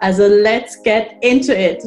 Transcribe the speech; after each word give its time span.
Also 0.00 0.28
let's 0.28 0.80
get 0.84 1.16
into 1.22 1.52
it! 1.52 1.82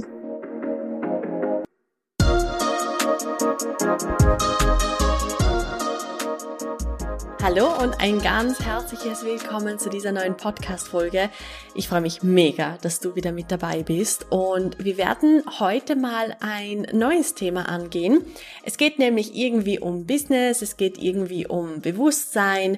Hallo 7.41 7.67
und 7.81 8.01
ein 8.01 8.19
ganz 8.19 8.59
herzliches 8.59 9.23
Willkommen 9.23 9.79
zu 9.79 9.89
dieser 9.89 10.11
neuen 10.11 10.35
Podcast-Folge. 10.35 11.29
Ich 11.73 11.87
freue 11.87 12.01
mich 12.01 12.21
mega, 12.21 12.77
dass 12.81 12.99
du 12.99 13.15
wieder 13.15 13.31
mit 13.31 13.49
dabei 13.49 13.81
bist 13.81 14.25
und 14.29 14.83
wir 14.83 14.97
werden 14.97 15.43
heute 15.59 15.95
mal 15.95 16.35
ein 16.41 16.87
neues 16.91 17.33
Thema 17.33 17.69
angehen. 17.69 18.25
Es 18.63 18.75
geht 18.75 18.99
nämlich 18.99 19.33
irgendwie 19.35 19.79
um 19.79 20.05
Business, 20.05 20.61
es 20.61 20.75
geht 20.75 20.97
irgendwie 20.97 21.47
um 21.47 21.79
Bewusstsein, 21.79 22.77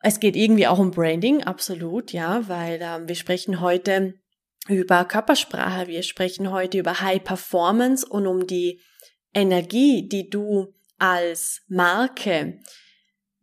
es 0.00 0.20
geht 0.20 0.36
irgendwie 0.36 0.66
auch 0.66 0.78
um 0.78 0.90
Branding, 0.90 1.42
absolut, 1.42 2.12
ja, 2.12 2.48
weil 2.48 2.78
ähm, 2.80 3.08
wir 3.08 3.14
sprechen 3.14 3.60
heute 3.60 4.14
über 4.68 5.04
Körpersprache, 5.04 5.88
wir 5.88 6.02
sprechen 6.02 6.50
heute 6.50 6.78
über 6.78 7.00
High 7.00 7.22
Performance 7.22 8.06
und 8.06 8.26
um 8.26 8.46
die 8.46 8.80
Energie, 9.34 10.08
die 10.08 10.28
du 10.28 10.74
als 10.98 11.62
Marke 11.68 12.60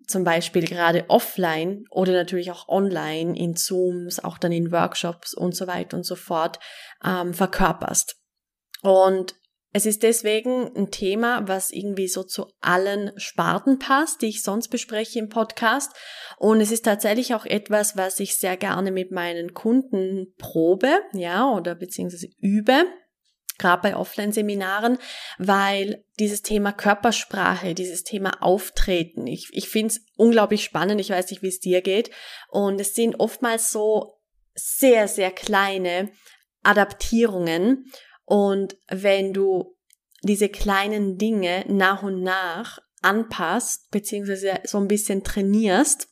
zum 0.07 0.23
Beispiel 0.23 0.65
gerade 0.67 1.05
offline 1.07 1.85
oder 1.89 2.11
natürlich 2.11 2.51
auch 2.51 2.67
online 2.67 3.37
in 3.37 3.55
Zooms, 3.55 4.23
auch 4.23 4.37
dann 4.37 4.51
in 4.51 4.71
Workshops 4.71 5.33
und 5.33 5.55
so 5.55 5.67
weiter 5.67 5.97
und 5.97 6.05
so 6.05 6.15
fort 6.15 6.59
ähm, 7.03 7.33
verkörperst. 7.33 8.15
Und 8.81 9.35
es 9.75 9.85
ist 9.85 10.03
deswegen 10.03 10.73
ein 10.73 10.89
Thema, 10.89 11.49
was 11.49 11.69
irgendwie 11.69 12.07
so 12.07 12.23
zu 12.23 12.47
allen 12.61 13.11
Sparten 13.17 13.77
passt, 13.77 14.21
die 14.21 14.27
ich 14.27 14.41
sonst 14.41 14.69
bespreche 14.69 15.19
im 15.19 15.27
Podcast. 15.27 15.91
Und 16.37 16.61
es 16.61 16.71
ist 16.71 16.85
tatsächlich 16.85 17.35
auch 17.35 17.45
etwas, 17.45 17.97
was 17.97 18.21
ich 18.21 18.37
sehr 18.37 18.55
gerne 18.55 18.93
mit 18.93 19.11
meinen 19.11 19.53
Kunden 19.53 20.33
probe, 20.37 21.01
ja, 21.11 21.51
oder 21.51 21.75
beziehungsweise 21.75 22.29
übe 22.39 22.85
gerade 23.57 23.81
bei 23.81 23.95
Offline-Seminaren, 23.97 24.97
weil 25.39 26.05
dieses 26.19 26.41
Thema 26.41 26.71
Körpersprache, 26.71 27.73
dieses 27.73 28.03
Thema 28.03 28.41
Auftreten, 28.41 29.27
ich, 29.27 29.49
ich 29.51 29.67
finde 29.67 29.93
es 29.93 30.05
unglaublich 30.15 30.63
spannend, 30.63 31.01
ich 31.01 31.09
weiß 31.09 31.31
nicht, 31.31 31.41
wie 31.41 31.49
es 31.49 31.59
dir 31.59 31.81
geht. 31.81 32.11
Und 32.49 32.79
es 32.79 32.95
sind 32.95 33.19
oftmals 33.19 33.71
so 33.71 34.21
sehr, 34.53 35.09
sehr 35.09 35.31
kleine 35.31 36.11
Adaptierungen. 36.63 37.85
Und 38.25 38.77
wenn 38.87 39.33
du 39.33 39.75
diese 40.23 40.49
kleinen 40.49 41.17
Dinge 41.17 41.63
nach 41.67 42.03
und 42.03 42.21
nach 42.21 42.79
anpasst, 43.01 43.91
beziehungsweise 43.91 44.59
so 44.63 44.79
ein 44.79 44.87
bisschen 44.87 45.23
trainierst, 45.23 46.09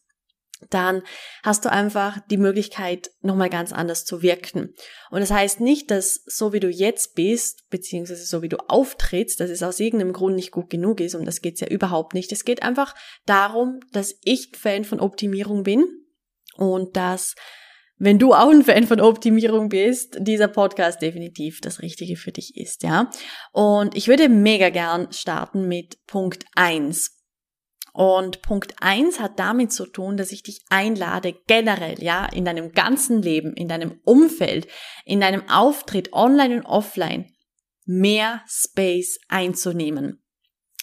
dann 0.70 1.04
hast 1.44 1.66
du 1.66 1.72
einfach 1.72 2.20
die 2.30 2.38
Möglichkeit, 2.38 3.12
nochmal 3.22 3.50
ganz 3.50 3.74
anders 3.74 4.06
zu 4.06 4.22
wirken. 4.22 4.74
Und 5.10 5.20
das 5.20 5.32
heißt 5.32 5.60
nicht, 5.60 5.92
dass 5.92 6.24
so 6.26 6.54
wie 6.54 6.60
du 6.60 6.70
jetzt 6.70 7.16
bist, 7.16 7.70
beziehungsweise 7.70 8.26
so 8.26 8.42
wie 8.42 8.50
du 8.50 8.58
auftrittst, 8.70 9.40
dass 9.40 9.50
es 9.50 9.64
aus 9.64 9.80
irgendeinem 9.80 10.14
Grund 10.14 10.36
nicht 10.36 10.52
gut 10.52 10.70
genug 10.70 11.02
ist, 11.02 11.16
um 11.16 11.26
das 11.26 11.42
geht's 11.42 11.60
ja 11.60 11.68
überhaupt 11.68 12.14
nicht. 12.14 12.32
Es 12.32 12.46
geht 12.46 12.64
einfach 12.64 12.96
darum, 13.26 13.80
dass 13.92 14.16
ich 14.24 14.52
Fan 14.56 14.86
von 14.86 15.00
Optimierung 15.00 15.64
bin 15.64 15.86
und 16.56 16.96
dass 16.96 17.36
wenn 17.98 18.20
du 18.20 18.34
auch 18.34 18.50
ein 18.50 18.64
Fan 18.64 18.88
von 18.88 19.00
Optimierung 19.00 19.70
bist, 19.70 20.18
dieser 20.20 20.48
Podcast 20.48 21.02
definitiv 21.02 21.62
das 21.62 21.82
Richtige 21.82 22.16
für 22.16 22.32
dich 22.32 22.56
ist, 22.56 22.84
ja. 22.84 23.10
Und 23.52 23.96
ich 23.96 24.08
würde 24.08 24.30
mega 24.30 24.70
gern 24.70 25.12
starten 25.12 25.68
mit 25.68 26.06
Punkt 26.06 26.46
eins. 26.56 27.20
Und 27.94 28.42
Punkt 28.42 28.74
eins 28.82 29.20
hat 29.20 29.38
damit 29.38 29.72
zu 29.72 29.86
tun, 29.86 30.18
dass 30.18 30.32
ich 30.32 30.42
dich 30.42 30.62
einlade, 30.70 31.36
generell, 31.46 32.02
ja, 32.04 32.26
in 32.26 32.44
deinem 32.44 32.72
ganzen 32.72 33.22
Leben, 33.22 33.54
in 33.54 33.68
deinem 33.68 34.00
Umfeld, 34.04 34.68
in 35.06 35.22
deinem 35.22 35.48
Auftritt, 35.48 36.12
online 36.12 36.58
und 36.58 36.66
offline, 36.66 37.32
mehr 37.86 38.42
Space 38.48 39.20
einzunehmen. 39.28 40.24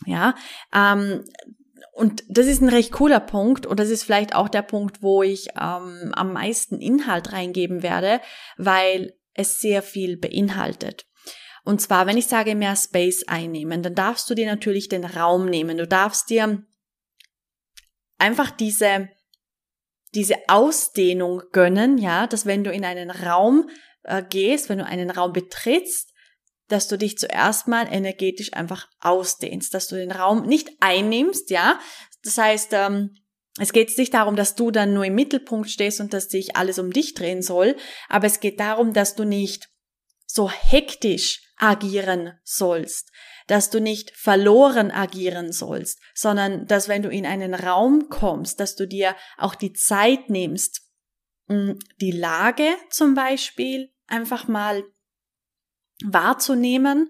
Ja, 0.07 0.37
ähm, 0.73 1.25
und 1.93 2.25
das 2.29 2.47
ist 2.47 2.61
ein 2.61 2.69
recht 2.69 2.93
cooler 2.93 3.21
Punkt 3.21 3.67
und 3.67 3.81
das 3.81 3.91
ist 3.91 4.05
vielleicht 4.05 4.35
auch 4.35 4.49
der 4.49 4.63
Punkt, 4.63 5.03
wo 5.03 5.23
ich 5.23 5.49
ähm, 5.51 6.13
am 6.15 6.33
meisten 6.33 6.81
Inhalt 6.81 7.33
reingeben 7.33 7.83
werde, 7.83 8.21
weil 8.57 9.15
es 9.35 9.61
sehr 9.61 9.83
viel 9.83 10.17
beinhaltet. 10.17 11.07
Und 11.65 11.81
zwar, 11.81 12.07
wenn 12.07 12.17
ich 12.17 12.27
sage 12.27 12.55
mehr 12.55 12.77
Space 12.77 13.25
einnehmen, 13.27 13.83
dann 13.83 13.95
darfst 13.95 14.29
du 14.31 14.35
dir 14.35 14.47
natürlich 14.47 14.89
den 14.89 15.05
Raum 15.05 15.47
nehmen. 15.47 15.77
Du 15.77 15.87
darfst 15.87 16.31
dir 16.31 16.65
einfach 18.19 18.51
diese, 18.51 19.09
diese 20.15 20.37
Ausdehnung 20.49 21.43
gönnen, 21.53 21.99
ja, 21.99 22.27
dass 22.27 22.47
wenn 22.47 22.65
du 22.65 22.73
in 22.73 22.85
einen 22.85 23.11
Raum 23.11 23.69
äh, 24.05 24.23
gehst, 24.23 24.69
wenn 24.69 24.79
du 24.79 24.87
einen 24.87 25.11
Raum 25.11 25.33
betrittst, 25.33 26.10
dass 26.71 26.89
du 26.89 26.97
dich 26.97 27.19
zuerst 27.19 27.69
mal 27.69 27.87
energetisch 27.91 28.53
einfach 28.55 28.89
ausdehnst, 29.01 29.75
dass 29.75 29.89
du 29.89 29.97
den 29.97 30.13
Raum 30.13 30.47
nicht 30.47 30.71
einnimmst, 30.81 31.51
ja. 31.51 31.79
Das 32.23 32.39
heißt, 32.39 32.73
ähm, 32.73 33.17
es 33.59 33.73
geht 33.73 33.97
nicht 33.99 34.15
darum, 34.15 34.37
dass 34.37 34.55
du 34.55 34.71
dann 34.71 34.95
nur 34.95 35.05
im 35.05 35.15
Mittelpunkt 35.15 35.71
stehst 35.71 36.01
und 36.01 36.13
dass 36.13 36.31
sich 36.31 36.57
alles 36.57 36.79
um 36.79 36.93
dich 36.93 37.15
drehen 37.15 37.43
soll, 37.43 37.77
aber 38.09 38.27
es 38.27 38.41
geht 38.41 38.61
darum, 38.61 38.93
dass 38.93 39.17
du 39.17 39.25
nicht 39.25 39.69
so 40.27 40.49
hektisch 40.49 41.43
agieren 41.57 42.39
sollst, 42.45 43.11
dass 43.49 43.69
du 43.69 43.81
nicht 43.81 44.13
verloren 44.17 44.93
agieren 44.93 45.53
sollst, 45.53 46.01
sondern 46.15 46.67
dass 46.67 46.89
wenn 46.89 47.03
du 47.03 47.11
in 47.11 47.27
einen 47.27 47.55
Raum 47.55 48.09
kommst, 48.09 48.61
dass 48.61 48.77
du 48.77 48.87
dir 48.87 49.17
auch 49.37 49.57
die 49.57 49.73
Zeit 49.73 50.31
nimmst, 50.31 50.83
die 51.49 52.13
Lage 52.13 52.69
zum 52.91 53.15
Beispiel 53.15 53.93
einfach 54.07 54.47
mal 54.47 54.85
wahrzunehmen 56.05 57.09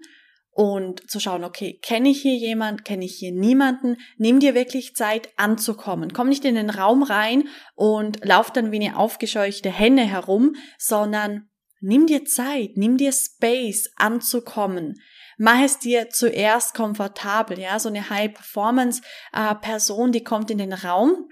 und 0.53 1.09
zu 1.09 1.19
schauen, 1.19 1.43
okay, 1.43 1.79
kenne 1.81 2.09
ich 2.09 2.21
hier 2.21 2.35
jemand, 2.35 2.83
kenne 2.83 3.05
ich 3.05 3.15
hier 3.15 3.31
niemanden, 3.31 3.97
nimm 4.17 4.39
dir 4.39 4.53
wirklich 4.53 4.95
Zeit 4.95 5.29
anzukommen. 5.37 6.13
Komm 6.13 6.29
nicht 6.29 6.45
in 6.45 6.55
den 6.55 6.69
Raum 6.69 7.03
rein 7.03 7.47
und 7.75 8.23
lauf 8.25 8.51
dann 8.51 8.71
wie 8.71 8.85
eine 8.85 8.97
aufgescheuchte 8.97 9.69
Henne 9.69 10.05
herum, 10.05 10.55
sondern 10.77 11.49
nimm 11.79 12.05
dir 12.05 12.25
Zeit, 12.25 12.71
nimm 12.75 12.97
dir 12.97 13.13
Space 13.13 13.89
anzukommen. 13.95 15.01
Mach 15.37 15.61
es 15.61 15.79
dir 15.79 16.09
zuerst 16.09 16.75
komfortabel, 16.75 17.57
ja, 17.57 17.79
so 17.79 17.89
eine 17.89 18.09
High-Performance-Person, 18.09 20.09
äh, 20.09 20.11
die 20.11 20.23
kommt 20.23 20.51
in 20.51 20.59
den 20.59 20.73
Raum, 20.73 21.29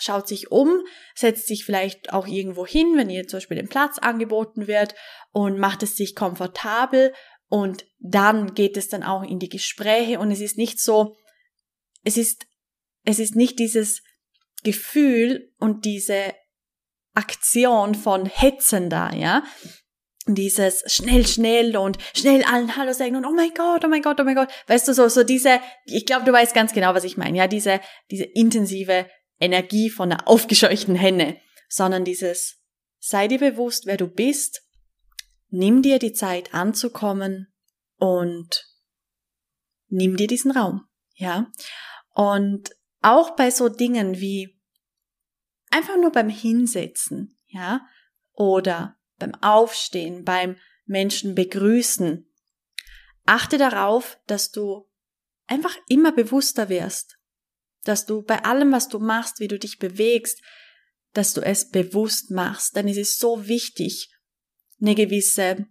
schaut 0.00 0.28
sich 0.28 0.50
um, 0.50 0.82
setzt 1.14 1.46
sich 1.46 1.64
vielleicht 1.64 2.12
auch 2.12 2.26
irgendwo 2.26 2.66
hin, 2.66 2.96
wenn 2.96 3.10
ihr 3.10 3.26
zum 3.28 3.38
Beispiel 3.38 3.56
den 3.56 3.68
Platz 3.68 3.98
angeboten 3.98 4.66
wird 4.66 4.94
und 5.32 5.58
macht 5.58 5.82
es 5.82 5.96
sich 5.96 6.14
komfortabel 6.14 7.12
und 7.48 7.84
dann 7.98 8.54
geht 8.54 8.76
es 8.76 8.88
dann 8.88 9.02
auch 9.02 9.22
in 9.22 9.38
die 9.38 9.48
Gespräche 9.48 10.18
und 10.18 10.30
es 10.30 10.40
ist 10.40 10.56
nicht 10.56 10.80
so, 10.80 11.16
es 12.04 12.16
ist, 12.16 12.46
es 13.04 13.18
ist 13.18 13.36
nicht 13.36 13.58
dieses 13.58 14.02
Gefühl 14.62 15.52
und 15.58 15.84
diese 15.84 16.34
Aktion 17.14 17.94
von 17.94 18.26
Hetzen 18.26 18.88
da, 18.88 19.12
ja, 19.12 19.42
dieses 20.26 20.84
schnell, 20.86 21.26
schnell 21.26 21.76
und 21.76 21.98
schnell 22.14 22.44
allen 22.44 22.76
Hallo 22.76 22.92
sagen 22.92 23.16
und 23.16 23.24
oh 23.24 23.32
mein 23.32 23.52
Gott, 23.54 23.84
oh 23.84 23.88
mein 23.88 24.02
Gott, 24.02 24.20
oh 24.20 24.24
mein 24.24 24.34
Gott. 24.34 24.48
Weißt 24.66 24.86
du, 24.86 24.94
so, 24.94 25.08
so 25.08 25.24
diese, 25.24 25.60
ich 25.86 26.06
glaube, 26.06 26.24
du 26.24 26.32
weißt 26.32 26.54
ganz 26.54 26.72
genau, 26.72 26.94
was 26.94 27.04
ich 27.04 27.16
meine, 27.16 27.38
ja, 27.38 27.48
diese, 27.48 27.80
diese 28.10 28.24
intensive 28.24 29.06
Energie 29.40 29.90
von 29.90 30.12
einer 30.12 30.28
aufgescheuchten 30.28 30.94
Henne, 30.94 31.40
sondern 31.68 32.04
dieses, 32.04 32.58
sei 32.98 33.26
dir 33.26 33.38
bewusst, 33.38 33.86
wer 33.86 33.96
du 33.96 34.06
bist, 34.06 34.62
nimm 35.48 35.82
dir 35.82 35.98
die 35.98 36.12
Zeit 36.12 36.54
anzukommen 36.54 37.52
und 37.96 38.66
nimm 39.88 40.16
dir 40.16 40.26
diesen 40.26 40.52
Raum, 40.52 40.86
ja. 41.14 41.50
Und 42.14 42.70
auch 43.02 43.34
bei 43.34 43.50
so 43.50 43.68
Dingen 43.68 44.20
wie 44.20 44.60
einfach 45.70 45.96
nur 45.96 46.12
beim 46.12 46.28
Hinsetzen, 46.28 47.38
ja, 47.46 47.86
oder 48.32 48.98
beim 49.18 49.34
Aufstehen, 49.36 50.24
beim 50.24 50.56
Menschen 50.86 51.34
begrüßen. 51.34 52.26
Achte 53.26 53.58
darauf, 53.58 54.18
dass 54.26 54.50
du 54.50 54.88
einfach 55.46 55.76
immer 55.88 56.12
bewusster 56.12 56.68
wirst, 56.68 57.19
dass 57.84 58.06
du 58.06 58.22
bei 58.22 58.44
allem, 58.44 58.72
was 58.72 58.88
du 58.88 58.98
machst, 58.98 59.40
wie 59.40 59.48
du 59.48 59.58
dich 59.58 59.78
bewegst, 59.78 60.40
dass 61.12 61.32
du 61.32 61.40
es 61.40 61.70
bewusst 61.70 62.30
machst, 62.30 62.76
denn 62.76 62.88
es 62.88 62.96
ist 62.96 63.18
so 63.18 63.48
wichtig, 63.48 64.10
eine 64.80 64.94
gewisse 64.94 65.66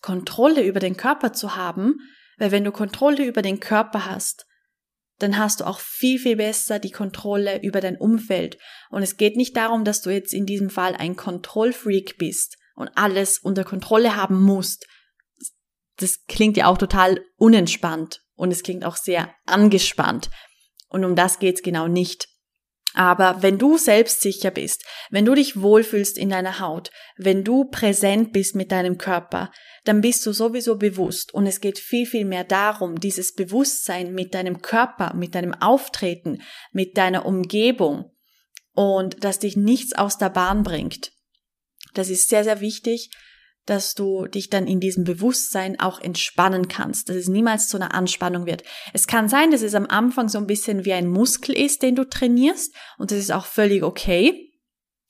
Kontrolle 0.00 0.62
über 0.62 0.80
den 0.80 0.96
Körper 0.96 1.32
zu 1.32 1.56
haben, 1.56 1.96
weil 2.38 2.50
wenn 2.50 2.64
du 2.64 2.72
Kontrolle 2.72 3.24
über 3.24 3.42
den 3.42 3.60
Körper 3.60 4.06
hast, 4.06 4.46
dann 5.18 5.38
hast 5.38 5.60
du 5.60 5.66
auch 5.66 5.78
viel, 5.78 6.18
viel 6.18 6.36
besser 6.36 6.78
die 6.78 6.90
Kontrolle 6.90 7.62
über 7.62 7.80
dein 7.80 7.96
Umfeld. 7.96 8.58
Und 8.90 9.02
es 9.02 9.16
geht 9.16 9.36
nicht 9.36 9.56
darum, 9.56 9.84
dass 9.84 10.02
du 10.02 10.10
jetzt 10.10 10.34
in 10.34 10.46
diesem 10.46 10.68
Fall 10.68 10.96
ein 10.96 11.14
Kontrollfreak 11.14 12.18
bist 12.18 12.56
und 12.74 12.90
alles 12.96 13.38
unter 13.38 13.62
Kontrolle 13.62 14.16
haben 14.16 14.42
musst. 14.42 14.86
Das 15.98 16.24
klingt 16.26 16.56
ja 16.56 16.66
auch 16.66 16.78
total 16.78 17.24
unentspannt 17.36 18.22
und 18.34 18.50
es 18.50 18.64
klingt 18.64 18.84
auch 18.84 18.96
sehr 18.96 19.32
angespannt. 19.46 20.30
Und 20.92 21.04
um 21.04 21.16
das 21.16 21.38
geht's 21.38 21.62
genau 21.62 21.88
nicht. 21.88 22.28
Aber 22.94 23.42
wenn 23.42 23.58
du 23.58 23.78
selbstsicher 23.78 24.50
bist, 24.50 24.84
wenn 25.10 25.24
du 25.24 25.34
dich 25.34 25.60
wohlfühlst 25.60 26.18
in 26.18 26.28
deiner 26.28 26.60
Haut, 26.60 26.90
wenn 27.16 27.42
du 27.42 27.64
präsent 27.64 28.32
bist 28.32 28.54
mit 28.54 28.70
deinem 28.70 28.98
Körper, 28.98 29.50
dann 29.84 30.02
bist 30.02 30.24
du 30.26 30.32
sowieso 30.32 30.76
bewusst. 30.76 31.32
Und 31.32 31.46
es 31.46 31.60
geht 31.60 31.78
viel, 31.78 32.06
viel 32.06 32.26
mehr 32.26 32.44
darum, 32.44 33.00
dieses 33.00 33.34
Bewusstsein 33.34 34.12
mit 34.12 34.34
deinem 34.34 34.60
Körper, 34.60 35.14
mit 35.14 35.34
deinem 35.34 35.54
Auftreten, 35.54 36.42
mit 36.70 36.98
deiner 36.98 37.24
Umgebung 37.24 38.10
und 38.74 39.24
dass 39.24 39.38
dich 39.38 39.56
nichts 39.56 39.94
aus 39.94 40.18
der 40.18 40.30
Bahn 40.30 40.62
bringt. 40.62 41.12
Das 41.94 42.10
ist 42.10 42.28
sehr, 42.28 42.44
sehr 42.44 42.60
wichtig, 42.60 43.10
dass 43.66 43.94
du 43.94 44.26
dich 44.26 44.50
dann 44.50 44.66
in 44.66 44.80
diesem 44.80 45.04
Bewusstsein 45.04 45.78
auch 45.78 46.00
entspannen 46.00 46.68
kannst, 46.68 47.08
dass 47.08 47.16
es 47.16 47.28
niemals 47.28 47.68
zu 47.68 47.76
einer 47.76 47.94
Anspannung 47.94 48.46
wird. 48.46 48.62
Es 48.92 49.06
kann 49.06 49.28
sein, 49.28 49.50
dass 49.50 49.62
es 49.62 49.74
am 49.74 49.86
Anfang 49.86 50.28
so 50.28 50.38
ein 50.38 50.46
bisschen 50.46 50.84
wie 50.84 50.92
ein 50.92 51.08
Muskel 51.08 51.56
ist, 51.56 51.82
den 51.82 51.94
du 51.94 52.04
trainierst 52.04 52.74
und 52.98 53.10
das 53.10 53.18
ist 53.18 53.32
auch 53.32 53.46
völlig 53.46 53.82
okay. 53.82 54.48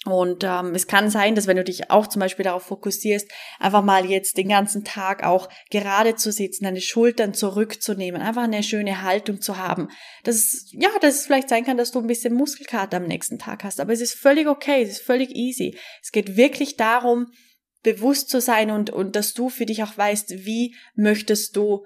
Und 0.04 0.42
ähm, 0.42 0.74
es 0.74 0.88
kann 0.88 1.10
sein, 1.10 1.36
dass 1.36 1.46
wenn 1.46 1.56
du 1.56 1.62
dich 1.62 1.90
auch 1.92 2.08
zum 2.08 2.18
Beispiel 2.18 2.44
darauf 2.44 2.64
fokussierst, 2.64 3.30
einfach 3.60 3.84
mal 3.84 4.04
jetzt 4.04 4.36
den 4.36 4.48
ganzen 4.48 4.82
Tag 4.82 5.22
auch 5.22 5.48
gerade 5.70 6.16
zu 6.16 6.32
sitzen, 6.32 6.64
deine 6.64 6.80
Schultern 6.80 7.34
zurückzunehmen, 7.34 8.20
einfach 8.20 8.42
eine 8.42 8.64
schöne 8.64 9.02
Haltung 9.02 9.40
zu 9.40 9.58
haben. 9.58 9.88
Das 10.24 10.66
ja, 10.72 10.88
dass 11.00 11.14
es 11.14 11.26
vielleicht 11.26 11.48
sein 11.48 11.64
kann, 11.64 11.76
dass 11.76 11.92
du 11.92 12.00
ein 12.00 12.08
bisschen 12.08 12.34
Muskelkater 12.34 12.96
am 12.96 13.04
nächsten 13.04 13.38
Tag 13.38 13.62
hast, 13.62 13.78
aber 13.78 13.92
es 13.92 14.00
ist 14.00 14.14
völlig 14.14 14.48
okay, 14.48 14.82
es 14.82 14.90
ist 14.90 15.02
völlig 15.02 15.30
easy. 15.30 15.78
Es 16.02 16.10
geht 16.10 16.36
wirklich 16.36 16.76
darum, 16.76 17.28
bewusst 17.82 18.30
zu 18.30 18.40
sein 18.40 18.70
und, 18.70 18.90
und 18.90 19.16
dass 19.16 19.34
du 19.34 19.48
für 19.48 19.66
dich 19.66 19.82
auch 19.82 19.96
weißt, 19.96 20.30
wie 20.44 20.76
möchtest 20.94 21.56
du 21.56 21.84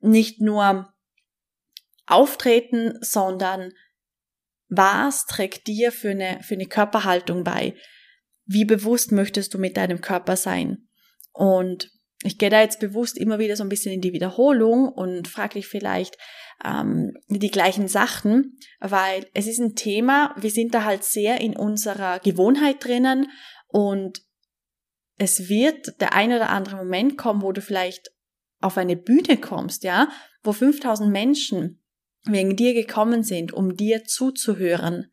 nicht 0.00 0.40
nur 0.40 0.92
auftreten, 2.06 2.98
sondern 3.00 3.72
was 4.68 5.26
trägt 5.26 5.66
dir 5.66 5.92
für 5.92 6.10
eine, 6.10 6.40
für 6.42 6.54
eine 6.54 6.66
Körperhaltung 6.66 7.44
bei? 7.44 7.74
Wie 8.44 8.64
bewusst 8.64 9.12
möchtest 9.12 9.54
du 9.54 9.58
mit 9.58 9.76
deinem 9.76 10.00
Körper 10.00 10.36
sein? 10.36 10.88
Und 11.32 11.90
ich 12.22 12.38
gehe 12.38 12.50
da 12.50 12.60
jetzt 12.60 12.80
bewusst 12.80 13.18
immer 13.18 13.38
wieder 13.38 13.56
so 13.56 13.62
ein 13.62 13.68
bisschen 13.68 13.92
in 13.92 14.00
die 14.00 14.12
Wiederholung 14.12 14.88
und 14.88 15.28
frage 15.28 15.54
dich 15.54 15.68
vielleicht 15.68 16.16
ähm, 16.64 17.12
die 17.28 17.50
gleichen 17.50 17.88
Sachen, 17.88 18.58
weil 18.80 19.26
es 19.34 19.46
ist 19.46 19.58
ein 19.58 19.74
Thema, 19.74 20.34
wir 20.38 20.50
sind 20.50 20.74
da 20.74 20.84
halt 20.84 21.04
sehr 21.04 21.40
in 21.40 21.56
unserer 21.56 22.18
Gewohnheit 22.20 22.84
drinnen 22.84 23.30
und 23.68 24.25
es 25.18 25.48
wird 25.48 26.00
der 26.00 26.12
ein 26.12 26.32
oder 26.32 26.50
andere 26.50 26.76
Moment 26.76 27.16
kommen, 27.16 27.42
wo 27.42 27.52
du 27.52 27.60
vielleicht 27.60 28.10
auf 28.60 28.76
eine 28.76 28.96
Bühne 28.96 29.38
kommst, 29.38 29.82
ja, 29.84 30.08
wo 30.42 30.52
5000 30.52 31.10
Menschen 31.10 31.82
wegen 32.24 32.56
dir 32.56 32.74
gekommen 32.74 33.22
sind, 33.22 33.52
um 33.52 33.76
dir 33.76 34.04
zuzuhören. 34.04 35.10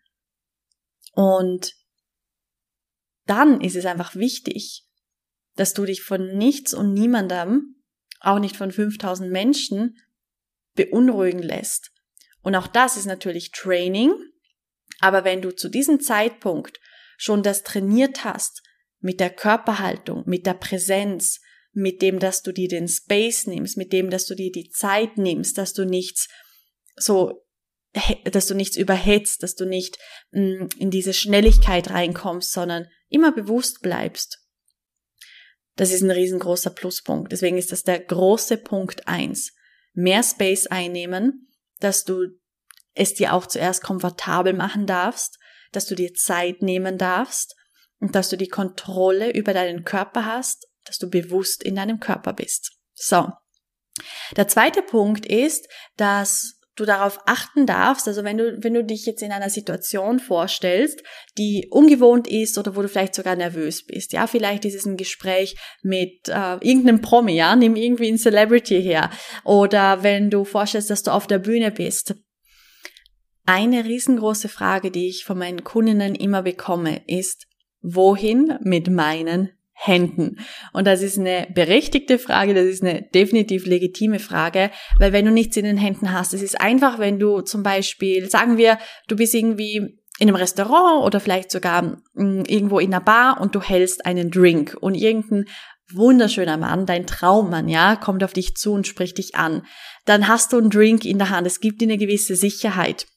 Und 1.13 1.73
dann 3.25 3.61
ist 3.61 3.75
es 3.75 3.85
einfach 3.85 4.15
wichtig, 4.15 4.87
dass 5.55 5.73
du 5.73 5.85
dich 5.85 6.01
von 6.01 6.35
nichts 6.37 6.73
und 6.73 6.93
niemandem, 6.93 7.83
auch 8.19 8.39
nicht 8.39 8.57
von 8.57 8.71
5000 8.71 9.31
Menschen, 9.31 9.97
beunruhigen 10.75 11.43
lässt. 11.43 11.91
Und 12.41 12.55
auch 12.55 12.67
das 12.67 12.97
ist 12.97 13.05
natürlich 13.05 13.51
Training. 13.51 14.13
Aber 14.99 15.23
wenn 15.23 15.41
du 15.41 15.55
zu 15.55 15.69
diesem 15.69 15.99
Zeitpunkt 15.99 16.79
schon 17.17 17.43
das 17.43 17.63
trainiert 17.63 18.23
hast, 18.23 18.63
mit 19.03 19.19
der 19.19 19.29
Körperhaltung, 19.29 20.23
mit 20.25 20.45
der 20.45 20.53
Präsenz, 20.53 21.41
mit 21.73 22.01
dem, 22.01 22.19
dass 22.19 22.41
du 22.41 22.53
dir 22.53 22.69
den 22.69 22.87
Space 22.87 23.47
nimmst, 23.47 23.75
mit 23.75 23.91
dem, 23.91 24.09
dass 24.09 24.25
du 24.25 24.33
dir 24.33 24.51
die 24.51 24.69
Zeit 24.69 25.17
nimmst, 25.17 25.57
dass 25.57 25.73
du 25.73 25.85
nichts 25.85 26.29
so, 26.95 27.45
dass 28.23 28.47
du 28.47 28.55
nichts 28.55 28.77
überhetzt, 28.77 29.43
dass 29.43 29.55
du 29.55 29.65
nicht 29.65 29.97
mm, 30.31 30.67
in 30.77 30.89
diese 30.89 31.13
Schnelligkeit 31.13 31.89
reinkommst, 31.89 32.53
sondern 32.53 32.87
immer 33.09 33.33
bewusst 33.33 33.81
bleibst. 33.81 34.39
Das 35.75 35.91
ist 35.91 36.01
ein 36.01 36.11
riesengroßer 36.11 36.69
Pluspunkt. 36.69 37.31
Deswegen 37.31 37.57
ist 37.57 37.71
das 37.71 37.83
der 37.83 37.99
große 37.99 38.57
Punkt 38.57 39.07
eins. 39.07 39.51
Mehr 39.93 40.23
Space 40.23 40.67
einnehmen, 40.67 41.49
dass 41.79 42.05
du 42.05 42.27
es 42.93 43.15
dir 43.15 43.33
auch 43.33 43.47
zuerst 43.47 43.83
komfortabel 43.83 44.53
machen 44.53 44.85
darfst, 44.85 45.39
dass 45.71 45.87
du 45.87 45.95
dir 45.95 46.13
Zeit 46.13 46.61
nehmen 46.61 46.97
darfst 46.97 47.55
und 48.03 48.15
dass 48.15 48.27
du 48.27 48.35
die 48.35 48.49
Kontrolle 48.49 49.31
über 49.31 49.53
deinen 49.53 49.85
Körper 49.85 50.25
hast, 50.25 50.67
dass 50.83 50.97
du 50.97 51.09
bewusst 51.09 51.63
in 51.63 51.75
deinem 51.75 52.01
Körper 52.01 52.33
bist. 52.33 52.73
So. 52.93 53.29
Der 54.35 54.49
zweite 54.49 54.81
Punkt 54.81 55.25
ist, 55.25 55.69
dass 55.95 56.59
du 56.75 56.83
darauf 56.83 57.19
achten 57.27 57.65
darfst, 57.65 58.09
also 58.09 58.25
wenn 58.25 58.37
du, 58.37 58.61
wenn 58.61 58.73
du 58.73 58.83
dich 58.83 59.05
jetzt 59.05 59.21
in 59.21 59.31
einer 59.31 59.49
Situation 59.49 60.19
vorstellst, 60.19 61.01
die 61.37 61.69
ungewohnt 61.71 62.27
ist 62.27 62.57
oder 62.57 62.75
wo 62.75 62.81
du 62.81 62.89
vielleicht 62.89 63.15
sogar 63.15 63.37
nervös 63.37 63.85
bist, 63.85 64.11
ja, 64.11 64.27
vielleicht 64.27 64.65
ist 64.65 64.75
es 64.75 64.85
ein 64.85 64.97
Gespräch 64.97 65.55
mit 65.81 66.27
äh, 66.27 66.55
irgendeinem 66.55 66.99
Promi, 66.99 67.35
ja, 67.35 67.55
nimm 67.55 67.77
irgendwie 67.77 68.11
ein 68.11 68.17
Celebrity 68.17 68.83
her, 68.83 69.11
oder 69.45 70.03
wenn 70.03 70.29
du 70.29 70.43
vorstellst, 70.43 70.89
dass 70.89 71.03
du 71.03 71.11
auf 71.11 71.25
der 71.25 71.39
Bühne 71.39 71.71
bist. 71.71 72.15
Eine 73.45 73.85
riesengroße 73.85 74.49
Frage, 74.49 74.91
die 74.91 75.07
ich 75.07 75.23
von 75.23 75.37
meinen 75.37 75.63
Kundinnen 75.63 76.15
immer 76.15 76.41
bekomme, 76.41 77.01
ist, 77.07 77.45
wohin 77.83 78.57
mit 78.61 78.89
meinen 78.89 79.49
Händen? 79.73 80.37
Und 80.71 80.87
das 80.87 81.01
ist 81.01 81.19
eine 81.19 81.47
berechtigte 81.53 82.17
Frage, 82.17 82.53
das 82.53 82.65
ist 82.65 82.83
eine 82.83 83.03
definitiv 83.13 83.65
legitime 83.65 84.19
Frage, 84.19 84.71
weil 84.97 85.13
wenn 85.13 85.25
du 85.25 85.31
nichts 85.31 85.57
in 85.57 85.65
den 85.65 85.77
Händen 85.77 86.11
hast, 86.11 86.33
es 86.33 86.41
ist 86.41 86.59
einfach, 86.59 86.97
wenn 86.97 87.19
du 87.19 87.41
zum 87.41 87.61
Beispiel, 87.61 88.29
sagen 88.29 88.57
wir, 88.57 88.79
du 89.07 89.15
bist 89.15 89.33
irgendwie 89.35 89.99
in 90.19 90.27
einem 90.27 90.35
Restaurant 90.35 91.03
oder 91.03 91.19
vielleicht 91.19 91.51
sogar 91.51 91.97
mm, 92.13 92.43
irgendwo 92.47 92.79
in 92.79 92.93
einer 92.93 93.03
Bar 93.03 93.41
und 93.41 93.55
du 93.55 93.61
hältst 93.61 94.05
einen 94.05 94.31
Drink 94.31 94.77
und 94.79 94.95
irgendein 94.95 95.45
wunderschöner 95.91 96.57
Mann, 96.57 96.85
dein 96.85 97.05
Traummann, 97.05 97.67
ja, 97.67 97.95
kommt 97.95 98.23
auf 98.23 98.33
dich 98.33 98.55
zu 98.55 98.73
und 98.73 98.87
spricht 98.87 99.17
dich 99.17 99.35
an. 99.35 99.65
Dann 100.05 100.27
hast 100.27 100.53
du 100.53 100.57
einen 100.57 100.69
Drink 100.69 101.05
in 101.05 101.17
der 101.17 101.29
Hand. 101.29 101.45
Es 101.47 101.59
gibt 101.59 101.81
dir 101.81 101.85
eine 101.85 101.97
gewisse 101.97 102.35
Sicherheit. 102.35 103.07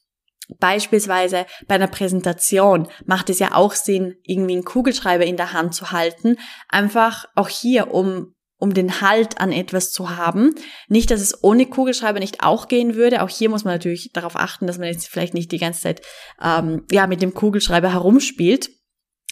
Beispielsweise 0.59 1.45
bei 1.67 1.75
einer 1.75 1.87
Präsentation 1.87 2.87
macht 3.05 3.29
es 3.29 3.39
ja 3.39 3.53
auch 3.53 3.73
Sinn, 3.73 4.15
irgendwie 4.23 4.53
einen 4.53 4.63
Kugelschreiber 4.63 5.25
in 5.25 5.37
der 5.37 5.53
Hand 5.53 5.75
zu 5.75 5.91
halten. 5.91 6.37
Einfach 6.69 7.25
auch 7.35 7.49
hier, 7.49 7.93
um, 7.93 8.33
um 8.57 8.73
den 8.73 9.01
Halt 9.01 9.41
an 9.41 9.51
etwas 9.51 9.91
zu 9.91 10.15
haben. 10.15 10.55
Nicht, 10.87 11.11
dass 11.11 11.19
es 11.19 11.43
ohne 11.43 11.65
Kugelschreiber 11.65 12.19
nicht 12.19 12.43
auch 12.43 12.69
gehen 12.69 12.95
würde. 12.95 13.23
Auch 13.23 13.29
hier 13.29 13.49
muss 13.49 13.65
man 13.65 13.73
natürlich 13.73 14.11
darauf 14.13 14.37
achten, 14.37 14.67
dass 14.67 14.77
man 14.77 14.87
jetzt 14.87 15.07
vielleicht 15.07 15.33
nicht 15.33 15.51
die 15.51 15.59
ganze 15.59 15.81
Zeit 15.81 16.01
ähm, 16.41 16.85
ja 16.91 17.07
mit 17.07 17.21
dem 17.21 17.33
Kugelschreiber 17.33 17.91
herumspielt. 17.91 18.69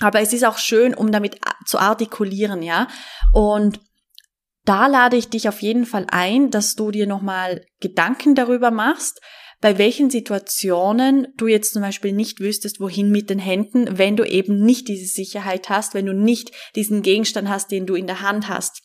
Aber 0.02 0.20
es 0.20 0.34
ist 0.34 0.46
auch 0.46 0.58
schön, 0.58 0.94
um 0.94 1.14
damit 1.14 1.40
zu 1.66 1.80
artikulieren, 1.80 2.62
ja. 2.62 2.88
Und 3.32 3.80
da 4.66 4.88
lade 4.88 5.16
ich 5.16 5.30
dich 5.30 5.48
auf 5.48 5.62
jeden 5.62 5.86
Fall 5.86 6.08
ein, 6.10 6.52
dass 6.52 6.76
du 6.76 6.92
dir 6.92 7.08
nochmal 7.08 7.64
Gedanken 7.80 8.36
darüber 8.36 8.72
machst, 8.72 9.22
bei 9.62 9.78
welchen 9.78 10.10
Situationen 10.10 11.28
du 11.38 11.48
jetzt 11.48 11.74
zum 11.74 11.82
Beispiel 11.82 12.12
nicht 12.12 12.40
wüsstest, 12.40 12.80
wohin 12.80 13.10
mit 13.10 13.30
den 13.30 13.40
Händen, 13.40 13.98
wenn 13.98 14.16
du 14.16 14.24
eben 14.24 14.64
nicht 14.64 14.88
diese 14.88 15.08
Sicherheit 15.08 15.70
hast, 15.70 15.94
wenn 15.94 16.06
du 16.06 16.14
nicht 16.14 16.52
diesen 16.76 17.02
Gegenstand 17.02 17.50
hast, 17.50 17.72
den 17.72 17.86
du 17.86 17.96
in 17.96 18.08
der 18.08 18.22
Hand 18.22 18.48
hast. 18.48 18.85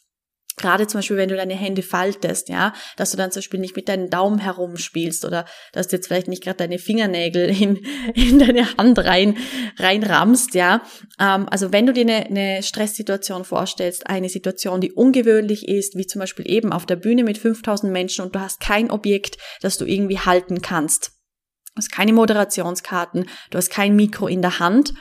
Gerade 0.61 0.87
zum 0.87 0.99
Beispiel, 0.99 1.17
wenn 1.17 1.29
du 1.29 1.37
deine 1.37 1.55
Hände 1.55 1.83
faltest, 1.83 2.49
ja, 2.49 2.73
dass 2.97 3.11
du 3.11 3.17
dann 3.17 3.33
zum 3.33 3.41
Beispiel 3.41 3.61
nicht 3.61 3.77
mit 3.77 3.89
deinen 3.89 4.11
Daumen 4.11 4.39
herumspielst 4.39 5.25
oder 5.25 5.47
dass 5.73 5.89
du 5.89 5.97
jetzt 5.97 6.09
vielleicht 6.09 6.29
nicht 6.29 6.43
gerade 6.43 6.59
deine 6.59 6.79
Fingernägel 6.79 7.49
in, 7.63 7.77
in 8.15 8.39
deine 8.39 8.77
Hand 8.77 8.99
rein, 8.99 9.37
reinrammst, 9.79 10.55
ja. 10.55 10.83
Ähm, 11.19 11.49
also 11.51 11.73
wenn 11.73 11.87
du 11.87 11.93
dir 11.93 12.03
eine, 12.03 12.27
eine 12.27 12.63
Stresssituation 12.63 13.45
vorstellst, 13.45 14.07
eine 14.07 14.29
Situation, 14.29 14.81
die 14.81 14.93
ungewöhnlich 14.93 15.69
ist, 15.69 15.97
wie 15.97 16.07
zum 16.07 16.21
Beispiel 16.21 16.51
eben 16.51 16.73
auf 16.73 16.87
der 16.87 16.97
Bühne 16.97 17.25
mit 17.25 17.39
5000 17.39 17.93
Menschen 17.93 18.25
und 18.25 18.35
du 18.35 18.41
hast 18.41 18.61
kein 18.61 18.91
Objekt, 18.91 19.39
das 19.63 19.79
du 19.79 19.85
irgendwie 19.85 20.19
halten 20.19 20.61
kannst. 20.63 21.13
Du 21.75 21.79
hast 21.79 21.93
keine 21.93 22.13
Moderationskarten, 22.13 23.27
du 23.51 23.59
hast 23.59 23.71
kein 23.71 23.97
Mikro 23.97 24.27
in 24.27 24.43
der 24.43 24.59
Hand, 24.59 24.93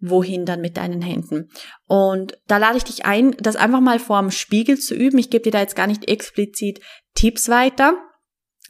wohin 0.00 0.44
dann 0.44 0.60
mit 0.60 0.76
deinen 0.76 1.02
Händen. 1.02 1.50
Und 1.86 2.38
da 2.46 2.58
lade 2.58 2.76
ich 2.76 2.84
dich 2.84 3.04
ein, 3.06 3.32
das 3.38 3.56
einfach 3.56 3.80
mal 3.80 3.98
vorm 3.98 4.30
Spiegel 4.30 4.78
zu 4.78 4.94
üben. 4.94 5.18
Ich 5.18 5.30
gebe 5.30 5.42
dir 5.42 5.52
da 5.52 5.60
jetzt 5.60 5.76
gar 5.76 5.86
nicht 5.86 6.08
explizit 6.08 6.80
Tipps 7.14 7.48
weiter, 7.48 7.96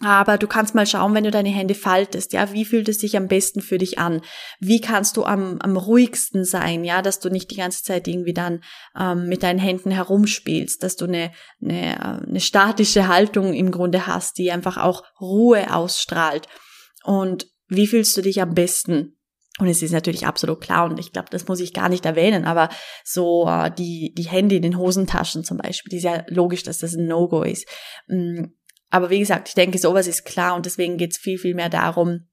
Aber 0.01 0.39
du 0.39 0.47
kannst 0.47 0.77
mal 0.77 0.87
schauen, 0.87 1.13
wenn 1.15 1.25
du 1.25 1.33
deine 1.33 1.49
Hände 1.49 1.75
faltest, 1.75 2.33
ja, 2.33 2.53
wie 2.53 2.65
fühlt 2.65 2.89
es 2.89 3.01
sich 3.01 3.17
am 3.17 3.27
besten 3.27 3.61
für 3.61 3.79
dich 3.79 3.99
an? 3.99 4.21
Wie 4.61 4.81
kannst 4.81 5.17
du 5.17 5.25
am, 5.25 5.59
am 5.61 5.77
ruhigsten 5.77 6.45
sein, 6.45 6.85
ja, 6.85 7.03
dass 7.03 7.19
du 7.19 7.31
nicht 7.31 7.51
die 7.51 7.57
ganze 7.57 7.83
Zeit 7.83 8.07
irgendwie 8.07 8.33
dann 8.33 8.63
ähm, 8.97 9.27
mit 9.29 9.43
deinen 9.43 9.59
Händen 9.59 9.91
herumspielst, 9.91 10.85
dass 10.85 10.95
du 10.95 11.07
eine, 11.07 11.33
eine, 11.61 12.23
eine 12.29 12.41
statische 12.41 13.09
Haltung 13.09 13.53
im 13.55 13.73
Grunde 13.73 14.07
hast, 14.07 14.39
die 14.39 14.53
einfach 14.53 14.77
auch 14.77 15.03
Ruhe 15.21 15.75
ausstrahlt. 15.75 16.47
Und 17.03 17.49
wie 17.67 17.89
fühlst 17.89 18.17
du 18.17 18.23
dich 18.23 18.41
am 18.41 18.55
besten? 18.55 19.18
Und 19.59 19.67
es 19.69 19.83
ist 19.83 19.93
natürlich 19.93 20.27
absolut 20.27 20.61
klar 20.61 20.85
und 20.85 21.01
ich 21.01 21.13
glaube, 21.13 21.29
das 21.31 21.49
muss 21.49 21.61
ich 21.61 21.75
gar 21.75 21.89
nicht 21.89 22.07
erwähnen, 22.07 22.45
aber 22.45 22.69
so 23.05 23.47
äh, 23.49 23.71
die, 23.71 24.15
die 24.17 24.29
Hände 24.29 24.55
in 24.55 24.63
den 24.63 24.79
Hosentaschen 24.79 25.43
zum 25.43 25.59
Beispiel, 25.59 25.91
die 25.91 25.97
ist 25.97 26.05
ja 26.05 26.25
logisch, 26.29 26.63
dass 26.63 26.79
das 26.79 26.95
ein 26.95 27.07
No-Go 27.07 27.43
ist. 27.43 27.67
Mm, 28.07 28.45
aber 28.91 29.11
wie 29.11 29.19
gesagt, 29.19 29.49
ich 29.49 29.55
denke, 29.55 29.79
sowas 29.79 30.07
ist 30.07 30.25
klar 30.25 30.55
und 30.55 30.65
deswegen 30.65 30.97
geht 30.97 31.13
es 31.13 31.19
viel, 31.19 31.39
viel 31.39 31.55
mehr 31.55 31.69
darum, 31.69 32.29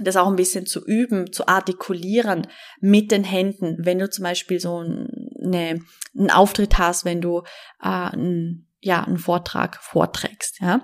das 0.00 0.16
auch 0.16 0.26
ein 0.26 0.36
bisschen 0.36 0.66
zu 0.66 0.84
üben, 0.84 1.32
zu 1.32 1.46
artikulieren 1.46 2.46
mit 2.80 3.10
den 3.10 3.24
Händen. 3.24 3.76
Wenn 3.80 3.98
du 3.98 4.08
zum 4.08 4.24
Beispiel 4.24 4.58
so 4.58 4.78
eine, 4.78 5.80
einen 6.18 6.30
Auftritt 6.30 6.78
hast, 6.78 7.04
wenn 7.04 7.20
du 7.20 7.40
äh, 7.82 7.88
ein, 7.88 8.68
ja, 8.80 9.04
einen 9.04 9.18
Vortrag 9.18 9.76
vorträgst. 9.76 10.60
Ja. 10.60 10.80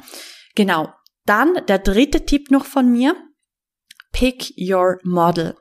Genau. 0.54 0.92
Dann 1.24 1.54
der 1.68 1.78
dritte 1.78 2.26
Tipp 2.26 2.50
noch 2.50 2.66
von 2.66 2.90
mir. 2.90 3.16
Pick 4.18 4.52
your 4.58 4.98
model. 5.04 5.54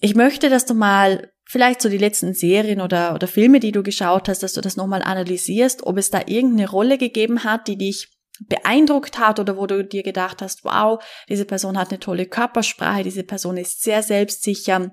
Ich 0.00 0.14
möchte, 0.14 0.50
dass 0.50 0.66
du 0.66 0.74
mal 0.74 1.32
vielleicht 1.48 1.80
so 1.80 1.88
die 1.88 1.96
letzten 1.96 2.34
Serien 2.34 2.82
oder, 2.82 3.14
oder 3.14 3.26
Filme, 3.26 3.58
die 3.58 3.72
du 3.72 3.82
geschaut 3.82 4.28
hast, 4.28 4.42
dass 4.42 4.52
du 4.52 4.60
das 4.60 4.76
nochmal 4.76 5.00
analysierst, 5.00 5.82
ob 5.86 5.96
es 5.96 6.10
da 6.10 6.20
irgendeine 6.26 6.68
Rolle 6.68 6.98
gegeben 6.98 7.42
hat, 7.42 7.68
die 7.68 7.78
dich 7.78 8.08
beeindruckt 8.48 9.18
hat 9.18 9.40
oder 9.40 9.56
wo 9.56 9.66
du 9.66 9.82
dir 9.82 10.02
gedacht 10.02 10.42
hast, 10.42 10.62
wow, 10.64 11.02
diese 11.30 11.46
Person 11.46 11.78
hat 11.78 11.88
eine 11.88 12.00
tolle 12.00 12.26
Körpersprache, 12.26 13.02
diese 13.02 13.24
Person 13.24 13.56
ist 13.56 13.82
sehr 13.82 14.02
selbstsicher. 14.02 14.90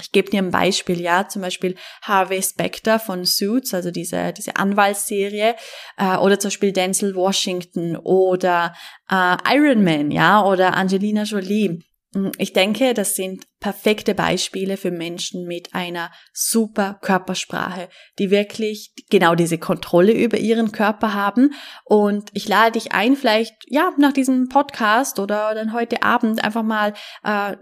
Ich 0.00 0.12
gebe 0.12 0.30
dir 0.30 0.42
ein 0.42 0.50
Beispiel, 0.50 1.00
ja, 1.00 1.28
zum 1.28 1.42
Beispiel 1.42 1.74
Harvey 2.02 2.40
Specter 2.42 3.00
von 3.00 3.24
Suits, 3.24 3.74
also 3.74 3.90
diese, 3.90 4.32
diese 4.32 4.56
Anwaltsserie, 4.56 5.56
äh, 5.96 6.16
oder 6.16 6.38
zum 6.38 6.48
Beispiel 6.48 6.72
Denzel 6.72 7.14
Washington 7.16 7.96
oder 7.96 8.74
äh, 9.10 9.36
Iron 9.54 9.82
Man, 9.82 10.10
ja, 10.10 10.44
oder 10.44 10.76
Angelina 10.76 11.24
Jolie. 11.24 11.80
Mm, 12.14 12.28
ich 12.38 12.52
denke, 12.52 12.94
das 12.94 13.16
sind 13.16 13.44
perfekte 13.60 14.14
Beispiele 14.14 14.76
für 14.76 14.90
Menschen 14.90 15.46
mit 15.46 15.74
einer 15.74 16.10
super 16.32 16.98
Körpersprache, 17.02 17.88
die 18.18 18.30
wirklich 18.30 18.92
genau 19.10 19.34
diese 19.34 19.58
Kontrolle 19.58 20.12
über 20.12 20.38
ihren 20.38 20.72
Körper 20.72 21.12
haben. 21.12 21.54
Und 21.84 22.30
ich 22.34 22.48
lade 22.48 22.72
dich 22.72 22.92
ein, 22.92 23.16
vielleicht, 23.16 23.54
ja, 23.66 23.92
nach 23.98 24.12
diesem 24.12 24.48
Podcast 24.48 25.18
oder 25.18 25.54
dann 25.54 25.72
heute 25.72 26.02
Abend 26.02 26.42
einfach 26.42 26.62
mal 26.62 26.94
äh, 27.24 27.56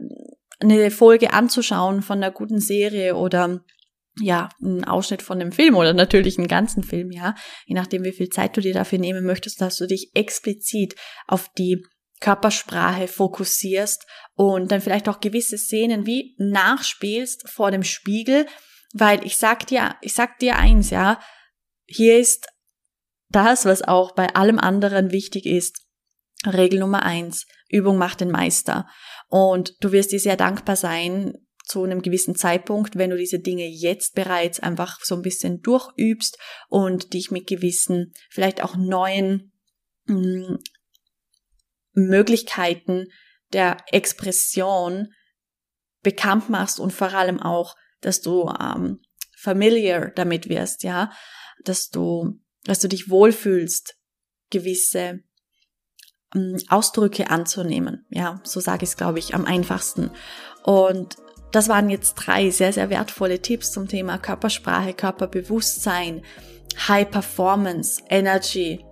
eine 0.61 0.91
Folge 0.91 1.33
anzuschauen 1.33 2.03
von 2.03 2.19
einer 2.19 2.31
guten 2.31 2.61
Serie 2.61 3.17
oder 3.17 3.65
ja, 4.21 4.49
einen 4.63 4.85
Ausschnitt 4.85 5.21
von 5.21 5.39
dem 5.39 5.53
Film 5.53 5.77
oder 5.77 5.93
natürlich 5.93 6.39
einen 6.39 6.49
ganzen 6.49 6.83
Film, 6.83 7.11
ja, 7.11 7.35
je 7.67 7.75
nachdem, 7.75 8.03
wie 8.05 8.13
viel 8.13 8.31
Zeit 8.31 8.57
du 8.57 8.63
dir 8.63 8.73
dafür 8.73 8.99
nehmen 8.99 9.27
möchtest, 9.27 9.61
dass 9.61 9.77
du 9.77 9.87
dich 9.87 10.11
explizit 10.15 10.97
auf 11.27 11.51
die 11.59 11.85
Körpersprache 12.21 13.09
fokussierst 13.09 14.07
und 14.35 14.73
dann 14.73 14.81
vielleicht 14.81 15.09
auch 15.09 15.21
gewisse 15.21 15.59
Szenen 15.59 16.07
wie 16.07 16.35
nachspielst 16.39 17.49
vor 17.49 17.71
dem 17.71 17.83
Spiegel, 17.83 18.47
weil 18.95 19.25
ich 19.27 19.37
sag 19.37 19.67
dir, 19.67 19.97
ich 20.01 20.15
sag 20.15 20.39
dir 20.39 20.57
eins, 20.57 20.89
ja, 20.89 21.21
hier 21.87 22.19
ist 22.19 22.47
das, 23.29 23.67
was 23.67 23.83
auch 23.83 24.15
bei 24.15 24.35
allem 24.35 24.59
anderen 24.59 25.13
wichtig 25.13 25.45
ist. 25.45 25.83
Regel 26.47 26.81
Nummer 26.81 27.03
eins. 27.03 27.47
Übung 27.69 27.99
macht 27.99 28.21
den 28.21 28.31
Meister. 28.31 28.89
Und 29.28 29.75
du 29.80 29.92
wirst 29.92 30.12
dir 30.12 30.21
sehr 30.21 30.37
dankbar 30.37 30.76
sein, 30.76 31.35
zu 31.66 31.83
einem 31.83 32.00
gewissen 32.00 32.37
Zeitpunkt, 32.37 32.97
wenn 32.97 33.11
du 33.11 33.16
diese 33.16 33.40
Dinge 33.40 33.66
jetzt 33.66 34.14
bereits 34.14 34.61
einfach 34.61 35.00
so 35.02 35.16
ein 35.16 35.23
bisschen 35.23 35.62
durchübst 35.62 36.38
und 36.68 37.12
dich 37.12 37.33
mit 37.33 37.49
gewissen, 37.49 38.12
vielleicht 38.30 38.62
auch 38.62 38.76
neuen 38.76 39.52
mh, 40.04 40.16
mm, 40.16 40.59
Möglichkeiten 41.95 43.09
der 43.52 43.78
Expression 43.90 45.09
bekannt 46.02 46.49
machst 46.50 46.78
und 46.78 46.92
vor 46.92 47.12
allem 47.12 47.40
auch, 47.40 47.75
dass 48.00 48.21
du 48.21 48.49
ähm, 48.49 49.00
familiar 49.37 50.12
damit 50.14 50.49
wirst, 50.49 50.85
ja, 50.85 51.11
dass 51.64 51.88
du, 51.88 52.38
dass 52.64 52.78
du 52.78 52.88
dich 52.88 53.11
wohlfühlst, 53.11 53.97
gewisse 54.50 55.21
Ausdrücke 56.68 57.30
anzunehmen. 57.30 58.04
Ja, 58.11 58.40
so 58.42 58.61
sage 58.61 58.85
ich 58.85 58.90
es, 58.90 58.97
glaube 58.97 59.18
ich, 59.18 59.35
am 59.35 59.45
einfachsten. 59.45 60.11
Und 60.62 61.16
das 61.52 61.68
waren 61.68 61.88
jetzt 61.88 62.14
drei 62.14 62.50
sehr, 62.50 62.73
sehr 62.73 62.90
wertvolle 62.90 63.40
Tipps 63.40 63.73
zum 63.73 63.88
Thema 63.88 64.18
Körpersprache, 64.18 64.92
Körperbewusstsein, 64.92 66.23
High 66.88 67.11
Performance, 67.11 68.02
Energy, 68.11 68.85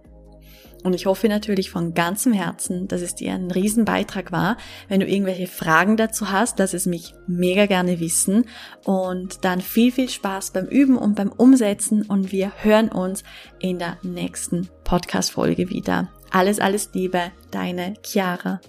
und 0.84 0.92
ich 0.92 1.06
hoffe 1.06 1.28
natürlich 1.28 1.70
von 1.70 1.94
ganzem 1.94 2.34
Herzen, 2.34 2.88
dass 2.88 3.00
es 3.00 3.14
dir 3.14 3.32
ein 3.32 3.50
Riesenbeitrag 3.50 4.32
war. 4.32 4.58
Wenn 4.86 5.00
du 5.00 5.06
irgendwelche 5.06 5.46
Fragen 5.46 5.96
dazu 5.96 6.30
hast, 6.30 6.58
lass 6.58 6.74
es 6.74 6.84
mich 6.84 7.14
mega 7.26 7.64
gerne 7.64 8.00
wissen. 8.00 8.44
Und 8.84 9.46
dann 9.46 9.62
viel, 9.62 9.90
viel 9.90 10.10
Spaß 10.10 10.50
beim 10.50 10.66
Üben 10.66 10.98
und 10.98 11.14
beim 11.14 11.32
Umsetzen. 11.32 12.02
Und 12.02 12.32
wir 12.32 12.52
hören 12.62 12.90
uns 12.90 13.24
in 13.60 13.78
der 13.78 13.96
nächsten 14.02 14.68
Podcast-Folge 14.84 15.70
wieder. 15.70 16.10
Alles, 16.34 16.58
alles 16.58 16.90
Liebe, 16.94 17.30
deine 17.52 17.94
Chiara. 18.02 18.60